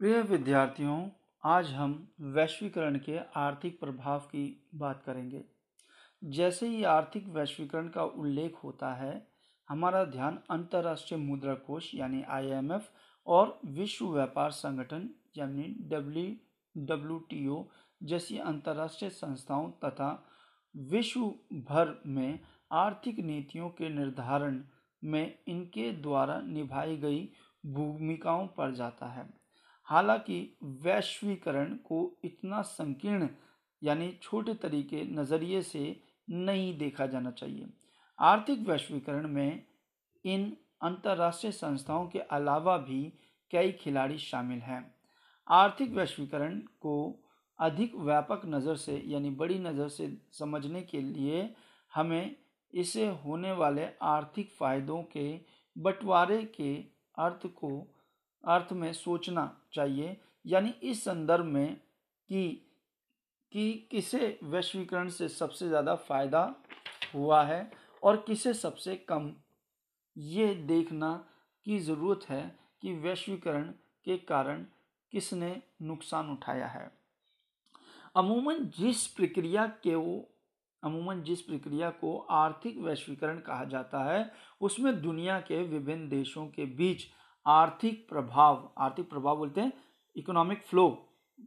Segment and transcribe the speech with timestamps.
[0.00, 1.08] प्रिय विद्यार्थियों,
[1.44, 5.40] आज हम वैश्वीकरण के आर्थिक प्रभाव की बात करेंगे।
[6.22, 9.26] जैसे ही आर्थिक वैश्वीकरण का उल्लेख होता है,
[9.68, 12.90] हमारा ध्यान अंतर्राष्ट्रीय मुद्रा कोष यानी आईएमएफ
[13.26, 17.64] और विश्व व्यापार संगठन यानी डब्ल्यू डब्ल्यू
[18.00, 20.10] जैसी अंतर्राष्ट्रीय संस्थाओं तथा
[20.74, 21.20] विश्व
[21.70, 22.38] भर में
[22.74, 24.60] आर्थिक नीतियों के निर्धारण
[25.02, 27.28] में इनके द्वारा निभाई गई
[27.64, 29.45] भूमिकाओं पर जाता है।
[29.88, 30.38] हालाँकि
[30.82, 33.28] वैश्वीकरण को इतना संकीर्ण,
[33.82, 37.66] यानी छोटे तरीके नज़रिए से नहीं देखा जाना चाहिए।
[38.18, 39.62] आर्थिक वैश्वीकरण में
[40.24, 43.02] इन अंतर्राष्ट्रीय संस्थाओं के अलावा भी
[43.50, 44.84] कई खिलाड़ी शामिल हैं।
[45.48, 47.22] आर्थिक वैश्वीकरण को
[47.58, 51.48] अधिक व्यापक नज़र से, यानी बड़ी नज़र से समझने के लिए
[51.92, 52.36] हमें
[52.72, 55.28] इसे होने वाले आर्थिक फायदों के
[55.76, 56.74] बंटवारे के
[57.18, 57.70] अर्थ को
[58.46, 61.74] अर्थ में सोचना चाहिए, यानी इस संदर्भ में
[62.30, 62.62] कि
[63.52, 66.54] कि किसे वैश्वीकरण से सबसे ज़्यादा फ़ायदा
[67.14, 67.70] हुआ है
[68.02, 69.30] और किसे सबसे कम।
[70.16, 71.12] ये देखना
[71.66, 72.42] की ज़रूरत है
[72.82, 73.64] कि वैश्वीकरण
[74.06, 74.64] के कारण
[75.12, 75.50] किसने
[75.82, 76.90] नुकसान उठाया है।
[78.16, 80.28] अमूमन जिस प्रक्रिया के वो,
[80.82, 84.30] अमूमन जिस प्रक्रिया को आर्थिक वैश्वीकरण कहा जाता है,
[84.60, 87.06] उसमें दुनिया के विभिन्न देशों के बीच
[87.46, 89.72] आर्थिक प्रभाव आर्थिक प्रभाव बोलते हैं
[90.16, 90.88] इकोनॉमिक फ्लो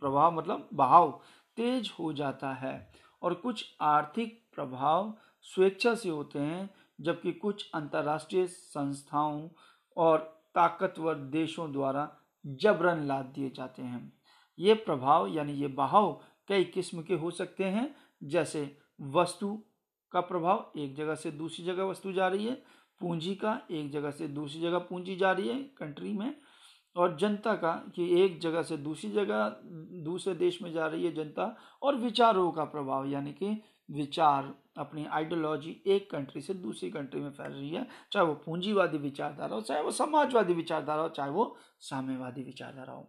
[0.00, 1.20] प्रभाव मतलब बहाव,
[1.56, 6.70] तेज हो जाता है। और कुछ आर्थिक प्रभाव स्वेच्छा से होते हैं,
[7.00, 9.48] जबकि कुछ अंतर्राष्ट्रीय संस्थाओं
[9.96, 10.18] और
[10.54, 14.12] ताकतवर देशों द्वारा जबरन लाद दिए जाते हैं।
[14.58, 19.58] ये प्रभाव यानी ये बहाव कई किस्म के हो सकते हैं, जैसे वस्तु
[20.12, 22.62] का प्रभाव, एक जगह से दूसरी जगह वस्तु जा रही है
[23.02, 26.34] पूंजी का एक जगह से दूसरी जगह पूंजी जा रही है कंट्री में,
[26.96, 29.56] और जनता का कि एक जगह से दूसरी जगह,
[30.04, 35.06] दूसरे देश में जा रही है जनता, और विचारों का प्रभाव, यानी कि विचार, अपनी
[35.06, 39.60] आइडियोलॉजी एक कंट्री से दूसरी कंट्री में फैल रही है, चाहे वो पूंजीवादी विचारधारा हो,
[39.60, 43.08] चाहे वो समाजवादी विचारधारा हो, चाहे वो साम्यवादी विचारधारा हो।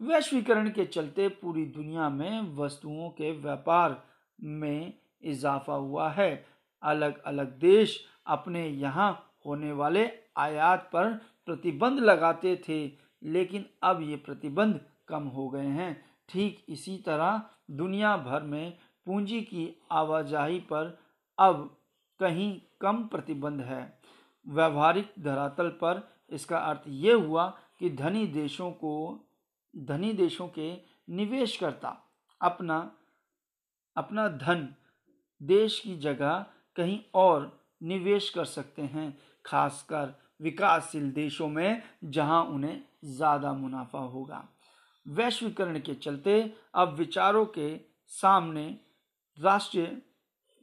[0.00, 4.02] वैश्वीकरण के चलते पूरी दुनिया में वस्तुओं के व्यापार
[4.40, 4.92] में
[5.22, 6.46] इजाफा हुआ है।
[6.82, 9.10] अलग अलग देश अपने यहाँ
[9.46, 11.12] होने वाले आयात पर
[11.46, 12.84] प्रतिबंध लगाते थे,
[13.22, 18.76] लेकिन अब ये प्रतिबंध कम हो गए हैं। ठीक इसी तरह दुनिया भर में
[19.06, 20.98] पूंजी की आवाजाही पर
[21.38, 21.76] अब
[22.20, 23.82] कहीं कम प्रतिबंध है।
[24.46, 27.46] व्यवहारिक धरातल पर इसका अर्थ ये हुआ
[27.78, 29.20] कि धनी देशों को,
[29.74, 30.72] धनी देशों के
[31.10, 31.96] निवेशकर्ता
[32.40, 32.78] अपना
[33.96, 34.68] अपना धन
[35.40, 36.44] देश की जगह
[36.76, 44.42] कहीं और निवेश कर सकते हैं, खासकर विकासशील देशों में, जहाँ उन्हें ज़्यादा मुनाफा होगा।
[45.06, 46.40] वैश्वीकरण के चलते
[46.74, 47.76] अब विचारों के
[48.10, 48.66] सामने,
[49.38, 49.96] राष्ट्रीय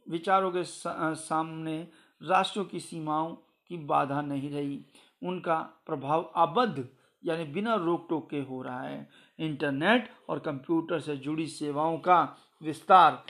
[0.06, 1.76] विचारों के सामने
[2.20, 3.34] राष्ट्रों की सीमाओं
[3.70, 4.84] की बाधा नहीं रही।
[5.22, 6.88] उनका प्रभाव अबद्ध,
[7.22, 9.08] यानी बिना रोक टोक के हो रहा है।
[9.38, 13.24] इंटरनेट और कंप्यूटर से जुड़ी सेवाओं का विस्तार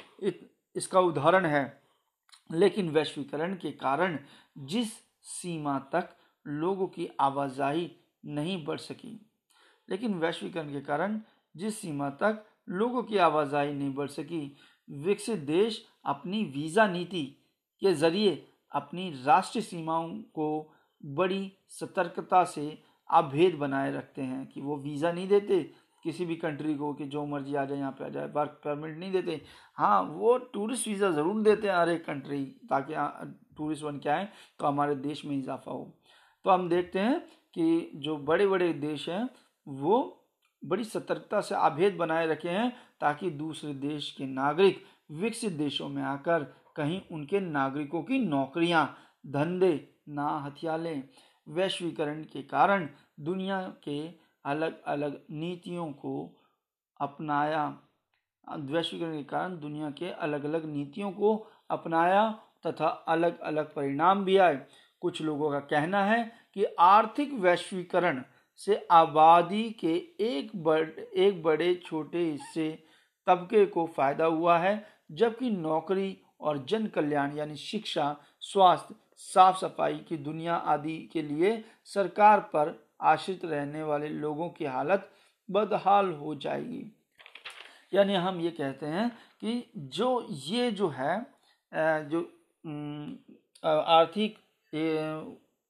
[0.77, 1.84] इसका उदाहरण है।
[2.51, 4.19] लेकिन वैश्वीकरण के कारण
[4.67, 4.93] जिस
[5.27, 6.17] सीमा तक
[6.47, 7.91] लोगों की आवाजाही
[8.25, 9.19] नहीं बढ़ सकी,
[9.89, 11.21] लेकिन वैश्वीकरण के कारण
[11.55, 14.57] जिस सीमा तक लोगों की आवाजाही नहीं बढ़ सकी,
[14.89, 17.25] विकसित देश अपनी वीज़ा नीति
[17.83, 20.49] के ज़रिए अपनी राष्ट्रीय सीमाओं को
[21.01, 22.67] बड़ी सतर्कता से
[23.11, 25.61] अभेद बनाए रखते हैं कि वो वीज़ा नहीं देते
[26.05, 28.99] किसी भी कंट्री को कि जो मर्ज़ी आ जाए, यहाँ पे आ जाए वर्क परमिट
[28.99, 29.41] नहीं देते।
[29.79, 32.95] हाँ वो टूरिस्ट वीज़ा ज़रूर देते हैं हर एक कंट्री ताकि
[33.57, 34.29] टूरिस्ट बन के आए
[34.61, 35.93] तो हमारे देश में इजाफा हो।
[36.45, 37.21] तो हम देखते हैं
[37.55, 39.29] कि जो बड़े बड़े देश हैं,
[39.67, 40.21] वो
[40.63, 44.83] बड़ी सतर्कता से अभेद बनाए रखे हैं, ताकि दूसरे देश के नागरिक
[45.13, 46.43] विकसित देशों में आकर
[46.77, 48.87] कहीं उनके नागरिकों की नौकरियाँ,
[49.27, 51.03] धंधे, ना हथिया लें
[51.47, 52.89] वैश्वीकरण के कारण
[53.21, 53.97] दुनिया के
[54.45, 56.15] अलग अलग नीतियों को
[57.01, 57.67] अपनाया।
[58.47, 61.37] वैश्वीकरण के कारण दुनिया के अलग अलग नीतियों को
[61.71, 62.31] अपनाया
[62.67, 64.61] तथा अलग अलग परिणाम भी आए।
[65.03, 66.25] कुछ लोगों का कहना है
[66.55, 68.23] कि आर्थिक वैश्वीकरण
[68.61, 72.71] से आबादी के एक बड़, एक बड़े छोटे हिस्से
[73.27, 79.99] तबके को फ़ायदा हुआ है, जबकि नौकरी और जन कल्याण यानी शिक्षा, स्वास्थ्य, साफ़ सफ़ाई
[79.99, 85.11] की दुनिया आदि के लिए सरकार पर आश्रित रहने वाले लोगों की हालत
[85.49, 86.85] बदहाल हो जाएगी।
[87.93, 89.09] यानी हम ये कहते हैं
[89.41, 91.27] कि जो ये जो है
[91.73, 92.21] जो
[93.65, 94.39] आर्थिक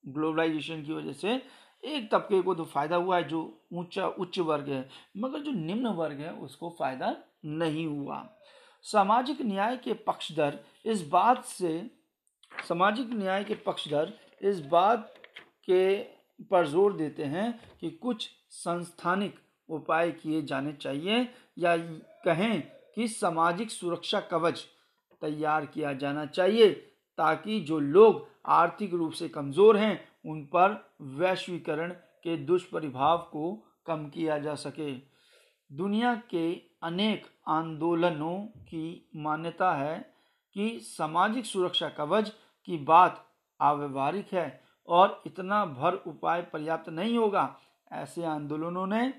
[0.05, 1.41] ग्लोबलाइजेशन की वजह से
[1.83, 3.41] एक तबके को तो फ़ायदा हुआ है जो
[3.73, 7.15] ऊँचा, उच्च वर्ग है, मगर जो निम्न वर्ग है उसको फ़ायदा
[7.45, 8.27] नहीं हुआ।
[8.85, 11.91] सामाजिक न्याय के पक्षधर इस बात से,
[12.53, 15.15] सामाजिक न्याय के पक्षधर इस बात
[15.69, 16.14] के
[16.51, 19.39] पर ज़ोर देते हैं कि कुछ संस्थानिक
[19.69, 21.77] उपाय किए जाने चाहिए या
[22.25, 22.61] कहें
[22.95, 24.65] कि सामाजिक सुरक्षा कवच
[25.23, 26.71] तैयार किया जाना चाहिए
[27.19, 33.53] ताकि जो लोग आर्थिक रूप से कमज़ोर हैं, उन पर वैश्वीकरण के दुष्प्रभाव को
[33.87, 34.93] कम किया जा सके।
[35.71, 39.99] दुनिया के अनेक आंदोलनों की मान्यता है
[40.57, 42.33] कि सामाजिक सुरक्षा कवच
[42.69, 43.25] की बात
[43.61, 47.55] अव्यवहारिक है। और इतना भर उपाय पर्याप्त नहीं होगा।
[47.93, 49.13] ऐसे आंदोलनों ने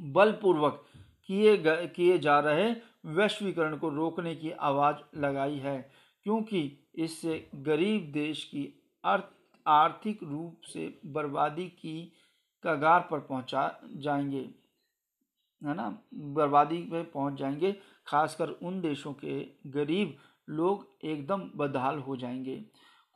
[0.00, 0.84] बलपूर्वक
[1.28, 2.70] किए किए जा रहे
[3.06, 5.78] वैश्वीकरण को रोकने की आवाज़ लगाई है,
[6.26, 6.60] क्योंकि
[6.94, 8.64] इससे गरीब देश की
[9.04, 9.24] अर्थ,
[9.66, 12.12] आर्थिक रूप से बर्बादी की
[12.64, 14.48] कगार पर पहुँचा जाएँगे,
[15.62, 15.88] है ना?
[16.14, 17.72] बर्बादी पे पहुँच जाएँगे,
[18.06, 19.40] खासकर उन देशों के
[19.70, 20.16] गरीब
[20.48, 22.56] लोग एकदम बदहाल हो जाएँगे।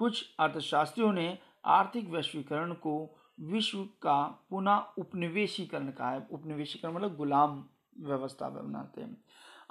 [0.01, 2.95] कुछ अर्थशास्त्रियों ने आर्थिक वैश्वीकरण को
[3.43, 7.65] विश्व का पुनः उपनिवेशीकरण कहा है। उपनिवेशीकरण मतलब गुलाम
[8.01, 9.17] व्यवस्था बनाते हैं।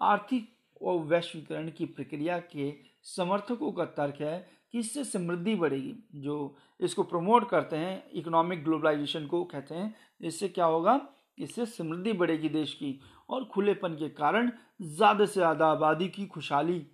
[0.01, 0.49] आर्थिक
[0.81, 2.73] और वैश्वीकरण की प्रक्रिया के
[3.07, 4.39] समर्थकों का तर्क है
[4.73, 10.49] कि इससे समृद्धि बढ़ेगी। जो इसको प्रमोट करते हैं, इकोनॉमिक ग्लोबलाइजेशन को कहते हैं, इससे
[10.49, 10.99] क्या होगा?
[11.37, 12.99] इससे समृद्धि बढ़ेगी देश की
[13.29, 14.51] और खुलेपन के कारण
[14.81, 16.85] ज़्यादा से ज़्यादा आबादी की खुशहाली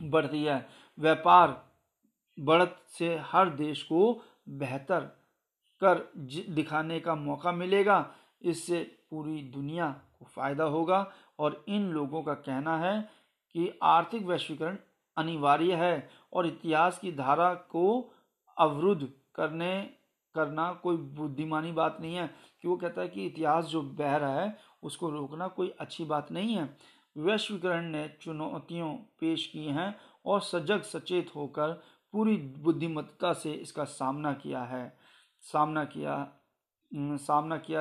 [0.00, 0.66] बढ़ती है।
[0.98, 1.50] व्यापार
[2.40, 5.00] बढ़त से हर देश को बेहतर
[5.84, 6.12] कर
[6.48, 12.78] दिखाने का मौका मिलेगा। इससे पूरी दुनिया को फ़ायदा होगा और इन लोगों का कहना
[12.78, 13.08] है
[13.52, 14.76] कि आर्थिक वैश्वीकरण
[15.16, 18.14] अनिवार्य है और इतिहास की धारा को
[18.58, 19.90] अवरुद्ध करने,
[20.34, 22.30] करना कोई बुद्धिमानी बात नहीं है।
[22.62, 26.32] कि वो कहता है कि इतिहास जो बह रहा है, उसको रोकना कोई अच्छी बात
[26.32, 26.76] नहीं है।
[27.18, 29.96] वैश्वीकरण ने चुनौतियों पेश की हैं
[30.26, 31.82] और सजग, सचेत होकर
[32.14, 34.96] पूरी बुद्धिमत्ता से इसका सामना किया है,
[35.44, 36.26] सामना किया
[36.92, 37.80] सामना किया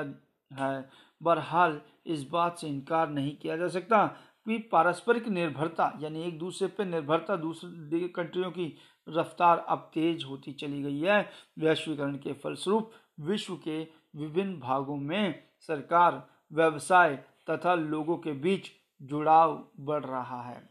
[0.52, 0.90] है।
[1.22, 4.06] बहरहाल, इस बात से इनकार नहीं किया जा सकता
[4.48, 8.74] कि पारस्परिक निर्भरता, यानी एक दूसरे पर निर्भरता दूसरे कंट्रियों की
[9.08, 11.20] रफ्तार अब तेज होती चली गई है।
[11.60, 13.82] वैश्वीकरण के फलस्वरूप विश्व के
[14.16, 17.16] विभिन्न भागों में सरकार, व्यवसाय
[17.50, 18.70] तथा लोगों के बीच
[19.02, 20.62] जुड़ाव बढ़ रहा है।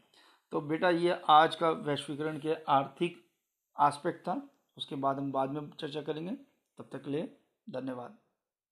[0.52, 3.24] तो बेटा, ये आज का वैश्वीकरण के आर्थिक
[3.82, 4.40] एस्पेक्ट था
[4.76, 6.32] उसके बाद हम बाद में चर्चा करेंगे।
[6.78, 7.36] तब तक के लिए
[7.70, 8.18] धन्यवाद।